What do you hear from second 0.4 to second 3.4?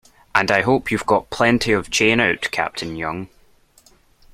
I hope you've got plenty of chain out, Captain Young.